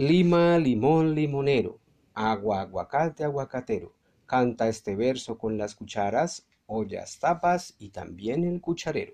Lima, 0.00 0.56
limón, 0.56 1.14
limonero, 1.14 1.78
agua, 2.14 2.62
aguacate, 2.62 3.22
aguacatero. 3.22 3.94
Canta 4.24 4.66
este 4.66 4.96
verso 4.96 5.36
con 5.36 5.58
las 5.58 5.74
cucharas, 5.74 6.48
ollas, 6.64 7.18
tapas 7.18 7.76
y 7.78 7.90
también 7.90 8.44
el 8.44 8.62
cucharero. 8.62 9.12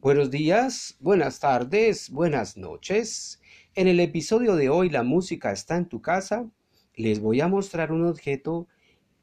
Buenos 0.00 0.30
días, 0.30 0.96
buenas 1.00 1.38
tardes, 1.38 2.08
buenas 2.08 2.56
noches. 2.56 3.42
En 3.74 3.88
el 3.88 4.00
episodio 4.00 4.56
de 4.56 4.70
hoy 4.70 4.88
La 4.88 5.02
música 5.02 5.52
está 5.52 5.76
en 5.76 5.86
tu 5.86 6.00
casa. 6.00 6.48
Les 6.94 7.20
voy 7.20 7.42
a 7.42 7.48
mostrar 7.48 7.92
un 7.92 8.06
objeto 8.06 8.68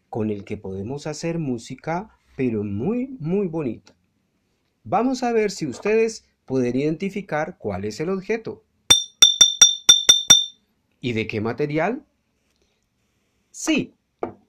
con 0.09 0.29
el 0.29 0.45
que 0.45 0.57
podemos 0.57 1.07
hacer 1.07 1.39
música, 1.39 2.11
pero 2.35 2.63
muy, 2.63 3.17
muy 3.19 3.47
bonita. 3.47 3.95
Vamos 4.83 5.23
a 5.23 5.31
ver 5.31 5.49
si 5.49 5.65
ustedes 5.65 6.25
pueden 6.45 6.75
identificar 6.75 7.57
cuál 7.57 7.83
es 7.83 7.99
el 7.99 8.11
objeto. 8.11 8.66
¿Y 10.99 11.13
de 11.13 11.27
qué 11.27 11.41
material? 11.41 12.03
Sí, 13.51 13.93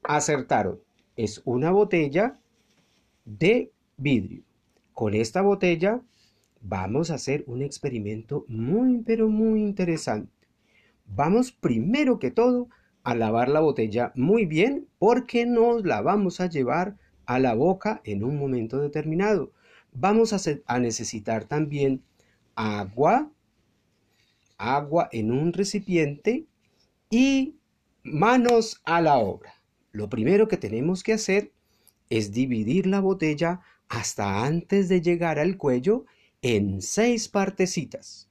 acertaron. 0.03 0.81
Es 1.17 1.43
una 1.45 1.71
botella 1.71 2.39
de 3.25 3.71
vidrio. 3.97 4.43
Con 4.93 5.15
esta 5.15 5.43
botella 5.43 6.01
vamos 6.61 7.11
a 7.11 7.15
hacer 7.15 7.45
un 7.47 7.63
experimento 7.63 8.45
muy, 8.49 9.03
pero 9.05 9.29
muy 9.29 9.63
interesante. 9.63 10.33
Vamos 11.07 11.53
primero 11.53 12.19
que 12.19 12.31
todo 12.31 12.69
a 13.05 13.15
lavar 13.15 13.49
la 13.49 13.61
botella 13.61 14.13
muy 14.15 14.45
bien 14.45 14.87
porque 14.99 15.47
nos 15.47 15.85
la 15.85 16.03
vamos 16.03 16.41
a 16.41 16.49
llevar 16.49 16.97
a 17.27 17.39
la 17.39 17.55
boca 17.55 18.01
en 18.05 18.25
un 18.25 18.39
momento 18.39 18.79
determinado. 18.79 19.53
Vamos 19.93 20.33
a, 20.33 20.79
necesitar 20.79 21.45
también 21.45 22.03
agua, 22.55 23.31
agua 24.59 25.09
en 25.13 25.33
un 25.33 25.53
recipiente 25.53 26.47
y 27.11 27.57
manos 28.03 28.81
a 28.85 29.01
la 29.01 29.17
obra. 29.17 29.55
Lo 29.93 30.09
primero 30.09 30.49
que 30.49 30.57
tenemos 30.57 31.03
que 31.03 31.15
hacer 31.15 31.53
es 32.11 32.33
dividir 32.33 32.87
la 32.87 33.01
botella 33.01 33.61
hasta 33.89 34.45
antes 34.45 34.89
de 34.89 35.01
llegar 35.01 35.39
al 35.39 35.57
cuello 35.57 36.05
en 36.43 36.83
seis 36.83 37.29
partecitas. 37.29 38.29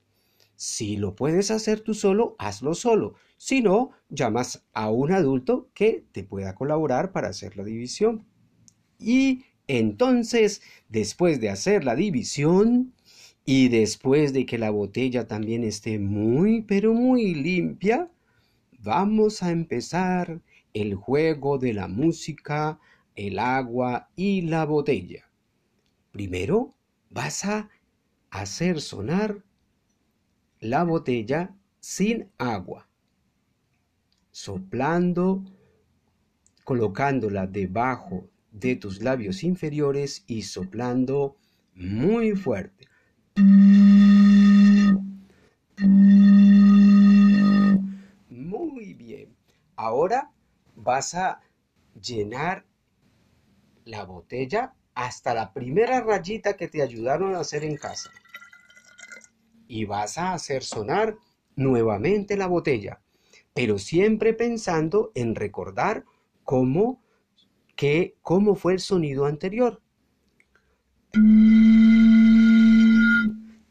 Si 0.55 0.97
lo 0.97 1.15
puedes 1.15 1.51
hacer 1.51 1.81
tú 1.81 1.93
solo, 1.93 2.35
hazlo 2.39 2.73
solo. 2.73 3.15
Si 3.37 3.61
no, 3.61 3.91
llamas 4.09 4.65
a 4.73 4.89
un 4.89 5.11
adulto 5.11 5.69
que 5.73 6.05
te 6.11 6.23
pueda 6.23 6.55
colaborar 6.55 7.11
para 7.11 7.29
hacer 7.29 7.57
la 7.57 7.63
división. 7.63 8.25
Y 8.97 9.43
entonces, 9.67 10.61
después 10.89 11.39
de 11.39 11.49
hacer 11.49 11.83
la 11.83 11.95
división, 11.95 12.93
y 13.49 13.69
después 13.69 14.33
de 14.33 14.45
que 14.45 14.57
la 14.57 14.71
botella 14.71 15.25
también 15.25 15.63
esté 15.63 15.99
muy, 15.99 16.63
pero 16.63 16.93
muy 16.93 17.33
limpia, 17.33 18.11
vamos 18.79 19.41
a 19.41 19.51
empezar 19.51 20.41
el 20.73 20.95
juego 20.95 21.57
de 21.57 21.71
la 21.71 21.87
música, 21.87 22.77
el 23.15 23.39
agua 23.39 24.09
y 24.17 24.41
la 24.41 24.65
botella. 24.65 25.31
Primero 26.11 26.75
vas 27.09 27.45
a 27.45 27.69
hacer 28.31 28.81
sonar 28.81 29.45
la 30.59 30.83
botella 30.83 31.55
sin 31.79 32.29
agua, 32.37 32.89
soplando, 34.29 35.45
colocándola 36.65 37.47
debajo 37.47 38.29
de 38.51 38.75
tus 38.75 39.01
labios 39.01 39.41
inferiores 39.45 40.25
y 40.27 40.41
soplando 40.41 41.37
muy 41.75 42.35
fuerte. 42.35 42.86
Muy 48.29 48.93
bien. 48.95 49.35
Ahora 49.75 50.31
vas 50.75 51.13
a 51.13 51.41
llenar 52.01 52.65
la 53.85 54.05
botella 54.05 54.73
hasta 54.95 55.35
la 55.35 55.53
primera 55.53 56.01
rayita 56.01 56.57
que 56.57 56.67
te 56.67 56.81
ayudaron 56.81 57.35
a 57.35 57.41
hacer 57.41 57.63
en 57.63 57.77
casa. 57.77 58.09
Y 59.67 59.85
vas 59.85 60.17
a 60.17 60.33
hacer 60.33 60.63
sonar 60.63 61.17
nuevamente 61.55 62.37
la 62.37 62.47
botella, 62.47 63.01
pero 63.53 63.77
siempre 63.77 64.33
pensando 64.33 65.11
en 65.13 65.35
recordar 65.35 66.05
cómo, 66.43 67.03
que, 67.75 68.15
cómo 68.23 68.55
fue 68.55 68.73
el 68.73 68.79
sonido 68.79 69.25
anterior. 69.25 69.81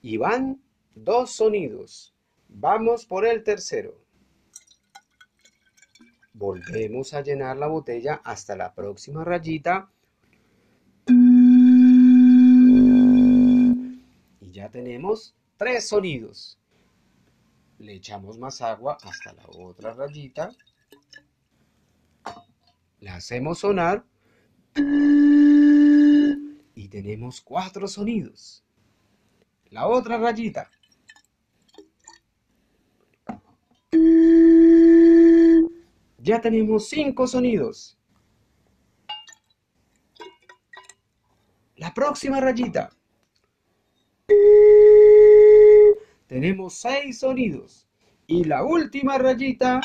Y 0.07 0.19
van 0.19 0.63
dos 0.95 1.33
sonidos. 1.33 2.15
Vamos 2.49 3.05
por 3.07 3.27
el 3.27 3.43
tercero. 3.43 4.01
Volvemos 6.33 7.13
a 7.13 7.23
llenar 7.23 7.57
la 7.57 7.67
botella 7.67 8.21
hasta 8.23 8.55
la 8.55 8.73
próxima 8.73 9.25
rayita. 9.25 9.91
Y 14.41 14.53
ya 14.53 14.71
tenemos 14.71 15.35
tres 15.57 15.89
sonidos. 15.89 16.57
Le 17.81 17.95
echamos 17.95 18.39
más 18.39 18.63
agua 18.63 18.99
hasta 19.03 19.33
la 19.33 19.45
otra 19.59 19.93
rayita. 19.93 20.53
La 23.01 23.17
hacemos 23.17 23.59
sonar. 23.59 24.05
Y 26.77 26.87
tenemos 26.91 27.41
cuatro 27.41 27.89
sonidos. 27.89 28.63
La 29.71 29.87
otra 29.87 30.17
rayita. 30.19 30.71
Ya 36.19 36.41
tenemos 36.41 36.89
cinco 36.89 37.27
sonidos. 37.27 37.99
La 41.77 41.93
próxima 41.93 42.41
rayita. 42.41 42.91
Tenemos 46.27 46.75
seis 46.75 47.21
sonidos. 47.21 47.87
Y 48.27 48.45
la 48.45 48.65
última 48.65 49.19
rayita. 49.19 49.81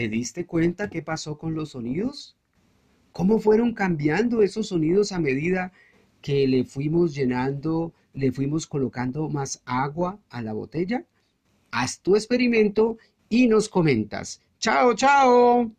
¿Te 0.00 0.08
diste 0.08 0.46
cuenta 0.46 0.88
qué 0.88 1.02
pasó 1.02 1.36
con 1.36 1.54
los 1.54 1.72
sonidos? 1.72 2.34
¿Cómo 3.12 3.38
fueron 3.38 3.74
cambiando 3.74 4.40
esos 4.40 4.68
sonidos 4.68 5.12
a 5.12 5.18
medida 5.18 5.72
que 6.22 6.48
le 6.48 6.64
fuimos 6.64 7.14
llenando, 7.14 7.92
le 8.14 8.32
fuimos 8.32 8.66
colocando 8.66 9.28
más 9.28 9.60
agua 9.66 10.18
a 10.30 10.40
la 10.40 10.54
botella? 10.54 11.04
Haz 11.70 12.00
tu 12.00 12.16
experimento 12.16 12.96
y 13.28 13.46
nos 13.46 13.68
comentas. 13.68 14.40
Chao, 14.58 14.94
chao. 14.94 15.70